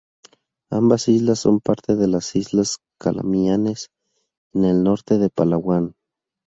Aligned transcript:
Ambas 0.71 1.07
islas 1.09 1.37
son 1.37 1.59
parte 1.59 1.95
de 1.95 2.07
las 2.07 2.35
islas 2.35 2.77
Calamianes 2.99 3.91
en 4.51 4.65
el 4.65 4.81
norte 4.81 5.19
de 5.19 5.29
Palawan. 5.29 5.93